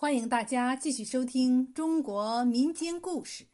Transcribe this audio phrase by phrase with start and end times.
[0.00, 3.44] 欢迎大家继续收听中国民间故事。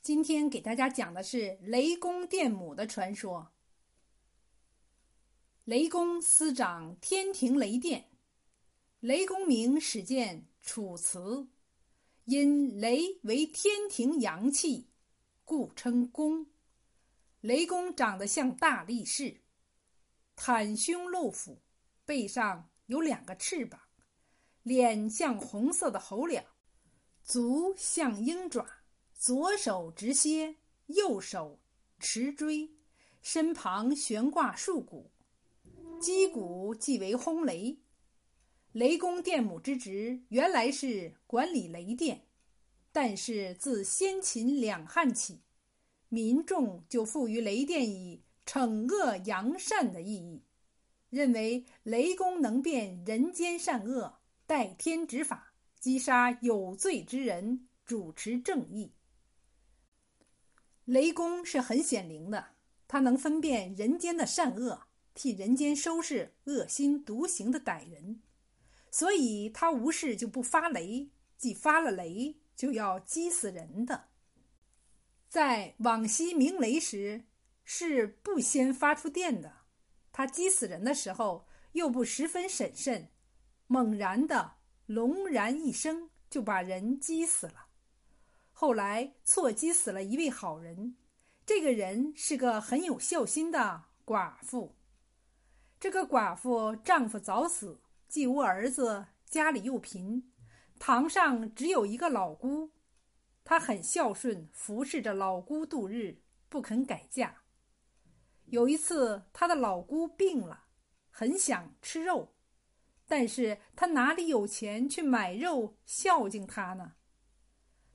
[0.00, 3.52] 今天给大家讲的是雷公电母的传说。
[5.64, 8.08] 雷公司掌天庭雷电，
[9.00, 11.18] 雷公名始见《楚辞》，
[12.24, 14.88] 因雷为天庭阳气，
[15.44, 16.46] 故称公。
[17.42, 19.42] 雷公长得像大力士，
[20.34, 21.60] 袒胸露腹，
[22.06, 23.78] 背上有两个翅膀。
[24.62, 26.46] 脸像红色的猴脸，
[27.24, 28.64] 足像鹰爪，
[29.12, 31.58] 左手执蝎，右手
[31.98, 32.70] 持锥，
[33.22, 35.10] 身旁悬挂数鼓，
[36.00, 37.76] 击鼓即为轰雷。
[38.72, 42.26] 雷公电母之职原来是管理雷电，
[42.92, 45.42] 但是自先秦两汉起，
[46.08, 50.42] 民众就赋予雷电以惩恶扬善的意义，
[51.10, 54.21] 认为雷公能辨人间善恶。
[54.52, 58.92] 代天执法，击杀有罪之人，主持正义。
[60.84, 62.48] 雷公是很显灵的，
[62.86, 68.20] 他能分辨人间的善恶，替人间收拾恶心独行的歹人，
[68.90, 74.08] 所以他无事就不发雷，既发了雷就要击死人的。
[75.30, 77.24] 在往昔鸣雷时，
[77.64, 79.50] 是不先发出电的，
[80.12, 83.08] 他击死人的时候又不十分审慎。
[83.72, 87.68] 猛然的隆然一声，就把人击死了。
[88.52, 90.94] 后来错击死了一位好人，
[91.46, 94.76] 这个人是个很有孝心的寡妇。
[95.80, 100.30] 这个寡妇丈夫早死，既无儿子，家里又贫，
[100.78, 102.72] 堂上只有一个老姑。
[103.42, 106.20] 她很孝顺，服侍着老姑度日，
[106.50, 107.36] 不肯改嫁。
[108.44, 110.64] 有一次，她的老姑病了，
[111.10, 112.34] 很想吃肉。
[113.12, 116.94] 但是他哪里有钱去买肉孝敬他呢？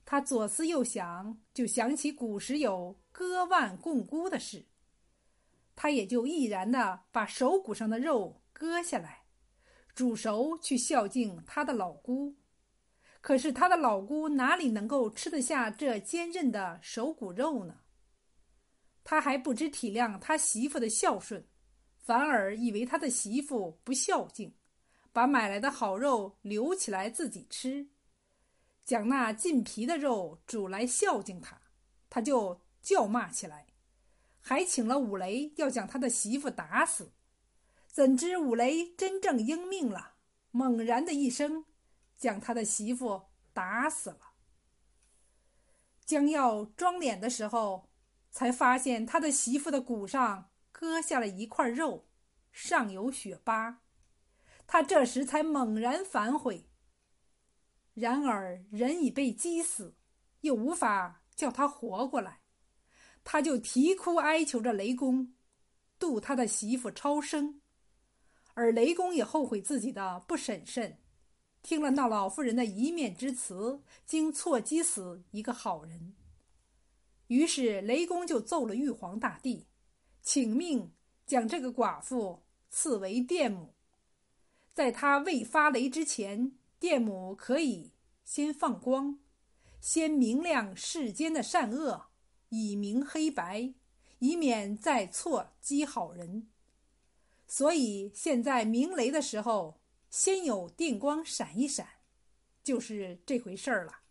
[0.04, 4.64] 他左思右想，就想起古时有割腕供姑的事，
[5.74, 9.24] 他也就毅然的把手骨上的肉割下来，
[9.92, 12.36] 煮熟去孝敬他的老姑。
[13.20, 17.80] 可是他的老姑哪里能够吃得下这坚韧的手骨肉呢？
[19.02, 21.44] 他还不知体谅他媳妇的孝顺，
[21.96, 24.54] 反而以为他的媳妇不孝敬。
[25.12, 27.88] 把买来的好肉留起来自己吃，
[28.84, 31.60] 将那尽皮的肉煮来孝敬他，
[32.08, 33.66] 他就叫骂起来，
[34.40, 37.12] 还请了五雷要将他的媳妇打死。
[37.86, 40.14] 怎知五雷真正应命了，
[40.52, 41.64] 猛然的一声，
[42.16, 44.34] 将他的媳妇打死了。
[46.04, 47.88] 将要装脸的时候，
[48.30, 52.06] 才发现他的媳妇的骨上割下了一块肉，
[52.52, 53.80] 上有血疤。
[54.68, 56.68] 他这时才猛然反悔。
[57.94, 59.96] 然而人已被击死，
[60.42, 62.42] 又无法叫他活过来，
[63.24, 65.34] 他就啼哭哀求着雷公，
[65.98, 67.60] 渡他的媳妇超生。
[68.54, 70.98] 而雷公也后悔自己的不审慎，
[71.62, 76.14] 听了那老妇人的一面之词，竟错击死一个好人。
[77.28, 79.66] 于是雷公就奏了玉皇大帝，
[80.22, 80.92] 请命
[81.26, 83.74] 将这个寡妇赐为电母。
[84.78, 87.90] 在他未发雷之前，电母可以
[88.24, 89.18] 先放光，
[89.80, 92.10] 先明亮世间的善恶，
[92.50, 93.74] 以明黑白，
[94.20, 96.46] 以免再错击好人。
[97.48, 99.80] 所以现在鸣雷的时候，
[100.10, 101.84] 先有电光闪一闪，
[102.62, 104.02] 就是这回事儿了。